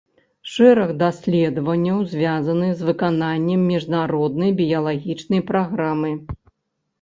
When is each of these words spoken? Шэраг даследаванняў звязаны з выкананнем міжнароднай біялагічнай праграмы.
Шэраг 0.51 0.93
даследаванняў 1.01 1.99
звязаны 2.13 2.69
з 2.79 2.87
выкананнем 2.87 3.61
міжнароднай 3.73 4.51
біялагічнай 4.63 5.41
праграмы. 5.53 6.11